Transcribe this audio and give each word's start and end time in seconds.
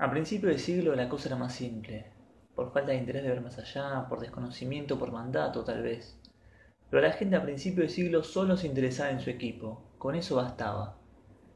A 0.00 0.10
principio 0.10 0.48
de 0.48 0.58
siglo 0.58 0.94
la 0.94 1.10
cosa 1.10 1.28
era 1.28 1.36
más 1.36 1.54
simple, 1.54 2.06
por 2.54 2.72
falta 2.72 2.92
de 2.92 2.96
interés 2.96 3.22
de 3.22 3.28
ver 3.28 3.42
más 3.42 3.58
allá, 3.58 4.06
por 4.08 4.18
desconocimiento, 4.18 4.98
por 4.98 5.12
mandato 5.12 5.62
tal 5.62 5.82
vez. 5.82 6.18
Pero 6.88 7.02
la 7.02 7.12
gente 7.12 7.36
a 7.36 7.42
principio 7.42 7.82
de 7.82 7.90
siglo 7.90 8.22
solo 8.22 8.56
se 8.56 8.66
interesaba 8.66 9.10
en 9.10 9.20
su 9.20 9.28
equipo, 9.28 9.92
con 9.98 10.14
eso 10.14 10.36
bastaba. 10.36 10.96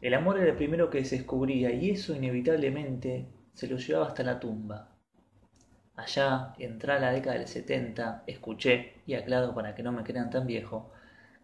El 0.00 0.14
amor 0.14 0.38
era 0.38 0.50
el 0.50 0.56
primero 0.56 0.88
que 0.88 1.04
se 1.04 1.16
descubría 1.16 1.72
y 1.72 1.90
eso 1.90 2.14
inevitablemente 2.14 3.26
se 3.54 3.66
lo 3.66 3.76
llevaba 3.76 4.06
hasta 4.06 4.22
la 4.22 4.38
tumba. 4.38 4.94
Allá, 5.96 6.54
entrada 6.60 7.00
la 7.00 7.12
década 7.12 7.38
del 7.38 7.48
70, 7.48 8.22
escuché, 8.28 9.02
y 9.04 9.14
aclaro 9.14 9.52
para 9.52 9.74
que 9.74 9.82
no 9.82 9.90
me 9.90 10.04
crean 10.04 10.30
tan 10.30 10.46
viejo, 10.46 10.92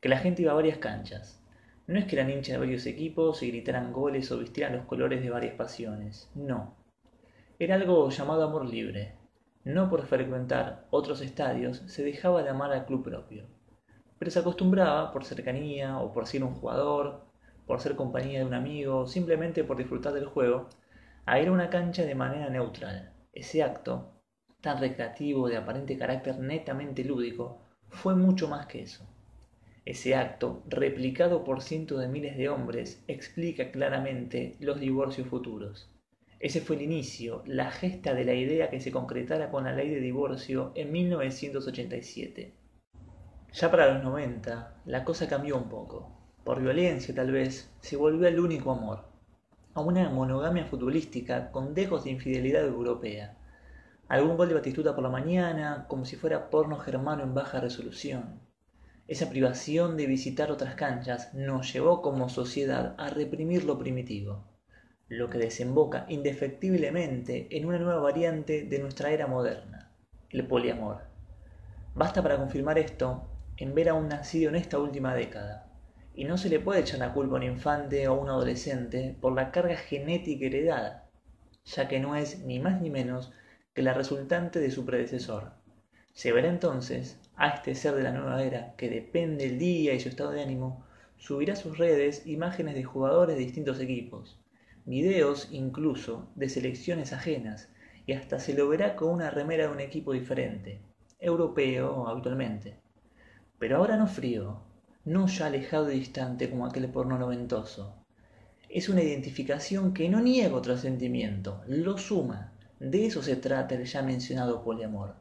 que 0.00 0.08
la 0.08 0.18
gente 0.18 0.42
iba 0.42 0.52
a 0.52 0.54
varias 0.62 0.79
canchas. 0.79 1.42
No 1.88 1.98
es 1.98 2.04
que 2.04 2.14
eran 2.14 2.30
hinchas 2.30 2.52
de 2.52 2.58
varios 2.58 2.86
equipos 2.86 3.42
y 3.42 3.48
gritaran 3.48 3.92
goles 3.92 4.30
o 4.30 4.38
vistieran 4.38 4.76
los 4.76 4.86
colores 4.86 5.20
de 5.24 5.30
varias 5.30 5.56
pasiones, 5.56 6.30
no. 6.36 6.83
Era 7.57 7.77
algo 7.77 8.11
llamado 8.11 8.43
amor 8.43 8.64
libre. 8.64 9.14
No 9.62 9.89
por 9.89 10.07
frecuentar 10.07 10.89
otros 10.90 11.21
estadios 11.21 11.85
se 11.86 12.03
dejaba 12.03 12.43
de 12.43 12.50
amar 12.50 12.72
al 12.72 12.85
club 12.85 13.04
propio, 13.04 13.45
pero 14.18 14.32
se 14.32 14.40
acostumbraba 14.40 15.12
por 15.12 15.25
cercanía 15.25 15.98
o 15.98 16.12
por 16.12 16.26
ser 16.26 16.43
un 16.43 16.53
jugador, 16.54 17.21
por 17.64 17.81
ser 17.81 17.95
compañía 17.95 18.40
de 18.40 18.46
un 18.46 18.54
amigo, 18.54 19.07
simplemente 19.07 19.62
por 19.62 19.76
disfrutar 19.76 20.12
del 20.14 20.26
juego, 20.26 20.68
a 21.26 21.39
ir 21.39 21.46
a 21.46 21.53
una 21.53 21.71
cancha 21.71 22.04
de 22.04 22.17
manera 22.17 22.50
neutral. 22.50 23.12
Ese 23.32 23.62
acto, 23.62 24.11
tan 24.61 24.81
recreativo 24.81 25.48
de 25.48 25.57
aparente 25.57 25.96
carácter 25.96 26.40
netamente 26.40 27.04
lúdico, 27.04 27.61
fue 27.89 28.17
mucho 28.17 28.48
más 28.48 28.67
que 28.67 28.82
eso. 28.82 29.07
Ese 29.84 30.17
acto, 30.17 30.64
replicado 30.67 31.45
por 31.45 31.62
cientos 31.62 32.00
de 32.00 32.09
miles 32.09 32.36
de 32.36 32.48
hombres, 32.48 33.05
explica 33.06 33.70
claramente 33.70 34.56
los 34.59 34.81
divorcios 34.81 35.28
futuros. 35.28 35.89
Ese 36.44 36.61
fue 36.61 36.77
el 36.77 36.83
inicio, 36.83 37.42
la 37.47 37.70
gesta 37.70 38.12
de 38.12 38.22
la 38.22 38.34
idea 38.34 38.69
que 38.69 38.78
se 38.78 38.92
concretara 38.92 39.50
con 39.50 39.64
la 39.64 39.72
ley 39.72 39.89
de 39.89 39.98
divorcio 39.98 40.73
en 40.75 40.92
1987. 40.92 42.53
Ya 43.55 43.70
para 43.70 43.95
los 43.95 44.05
90, 44.05 44.83
la 44.84 45.05
cosa 45.06 45.27
cambió 45.27 45.56
un 45.56 45.70
poco. 45.70 46.12
Por 46.45 46.61
violencia 46.61 47.15
tal 47.15 47.33
vez, 47.33 47.72
se 47.81 47.97
volvió 47.97 48.28
el 48.28 48.39
único 48.39 48.72
amor. 48.72 49.06
A 49.72 49.81
una 49.81 50.11
monogamia 50.11 50.67
futbolística 50.67 51.50
con 51.50 51.72
dejos 51.72 52.05
de 52.05 52.11
infidelidad 52.11 52.67
europea. 52.67 53.39
Algún 54.09 54.37
gol 54.37 54.48
de 54.48 54.56
Batistuta 54.56 54.95
por 54.95 55.03
la 55.03 55.09
mañana, 55.09 55.87
como 55.89 56.05
si 56.05 56.17
fuera 56.17 56.50
porno 56.50 56.77
germano 56.77 57.22
en 57.22 57.33
baja 57.33 57.59
resolución. 57.59 58.41
Esa 59.09 59.31
privación 59.31 59.97
de 59.97 60.06
visitar 60.06 60.50
otras 60.50 60.75
canchas 60.75 61.33
nos 61.33 61.72
llevó 61.72 62.03
como 62.03 62.28
sociedad 62.28 62.95
a 62.98 63.09
reprimir 63.09 63.65
lo 63.65 63.78
primitivo, 63.78 64.45
lo 65.08 65.28
que 65.28 65.38
desemboca 65.38 66.06
indefectiblemente 66.08 67.48
en 67.50 67.66
una 67.66 67.78
nueva 67.78 68.00
variante 68.00 68.62
de 68.64 68.78
nuestra 68.78 69.10
era 69.10 69.27
moderna, 69.27 69.92
el 70.30 70.47
poliamor. 70.47 71.02
Basta 71.94 72.22
para 72.22 72.38
confirmar 72.38 72.78
esto 72.78 73.28
en 73.56 73.75
ver 73.75 73.91
a 73.91 73.94
un 73.94 74.08
nacido 74.08 74.48
en 74.48 74.56
esta 74.56 74.78
última 74.78 75.14
década, 75.14 75.70
y 76.14 76.25
no 76.25 76.38
se 76.38 76.48
le 76.48 76.60
puede 76.60 76.80
echar 76.80 77.00
la 77.00 77.12
culpa 77.12 77.34
a 77.34 77.38
un 77.38 77.44
infante 77.44 78.08
o 78.08 78.12
a 78.12 78.19
un 78.19 78.28
adolescente 78.28 79.16
por 79.20 79.34
la 79.34 79.50
carga 79.50 79.77
genética 79.77 80.47
heredada, 80.47 81.10
ya 81.64 81.86
que 81.86 82.00
no 82.00 82.16
es 82.16 82.41
ni 82.41 82.58
más 82.58 82.80
ni 82.80 82.91
menos 82.91 83.32
que 83.75 83.82
la 83.82 83.94
resultante 83.94 84.58
de 84.58 84.70
su 84.70 84.84
predecesor. 84.84 85.52
Se 86.12 86.32
verá 86.32 86.48
entonces 86.48 87.19
a 87.36 87.48
este 87.48 87.75
ser 87.75 87.94
de 87.94 88.05
la 88.05 88.12
nueva 88.12 88.42
era, 88.42 88.75
que 88.77 88.88
depende 88.88 89.44
el 89.44 89.58
día 89.58 89.92
y 89.94 90.00
su 90.00 90.08
estado 90.08 90.30
de 90.30 90.42
ánimo, 90.42 90.86
subirá 91.16 91.55
a 91.55 91.56
sus 91.56 91.77
redes 91.78 92.27
imágenes 92.27 92.75
de 92.75 92.84
jugadores 92.84 93.36
de 93.36 93.42
distintos 93.42 93.80
equipos, 93.80 94.41
videos 94.85 95.49
incluso 95.51 96.29
de 96.35 96.49
selecciones 96.49 97.13
ajenas, 97.13 97.69
y 98.07 98.13
hasta 98.13 98.39
se 98.39 98.55
lo 98.55 98.69
verá 98.69 98.97
con 98.97 99.11
una 99.11 99.31
remera 99.31 99.67
de 99.67 99.73
un 99.73 99.81
equipo 99.81 100.13
diferente, 100.13 100.81
europeo 101.19 102.07
habitualmente. 102.07 102.77
Pero 103.59 103.79
ahora 103.79 103.97
no 103.97 104.06
frío, 104.06 104.61
no 105.05 105.27
ya 105.27 105.47
alejado 105.47 105.91
y 105.91 105.99
distante 105.99 106.50
como 106.50 106.67
aquel 106.67 106.89
porno 106.91 107.19
noventoso. 107.19 107.94
Es 108.69 108.89
una 108.89 109.03
identificación 109.03 109.94
que 109.94 110.09
no 110.09 110.21
niega 110.21 110.55
otro 110.55 110.77
sentimiento, 110.77 111.62
lo 111.67 111.97
suma. 111.97 112.53
De 112.81 113.06
eso 113.06 113.23
se 113.23 113.37
trata 113.37 113.75
el 113.75 113.84
ya 113.84 114.03
mencionado 114.03 114.62
poliamor. 114.62 115.15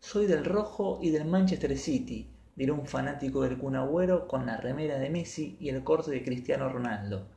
Soy 0.00 0.26
del 0.26 0.44
rojo 0.44 0.98
y 1.02 1.10
del 1.10 1.26
Manchester 1.26 1.76
City, 1.76 2.30
dirá 2.56 2.72
un 2.72 2.86
fanático 2.86 3.42
del 3.42 3.58
Kun 3.58 3.76
con 4.26 4.46
la 4.46 4.56
remera 4.56 4.98
de 4.98 5.10
Messi 5.10 5.56
y 5.60 5.68
el 5.68 5.84
corte 5.84 6.10
de 6.10 6.22
Cristiano 6.22 6.68
Ronaldo. 6.68 7.28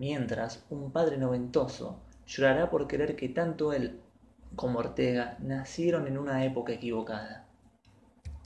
Mientras, 0.00 0.64
un 0.70 0.92
padre 0.92 1.18
noventoso 1.18 2.00
llorará 2.26 2.70
por 2.70 2.88
querer 2.88 3.16
que 3.16 3.28
tanto 3.28 3.74
él 3.74 4.00
como 4.56 4.78
Ortega 4.78 5.36
nacieron 5.40 6.06
en 6.06 6.16
una 6.16 6.42
época 6.42 6.72
equivocada. 6.72 7.49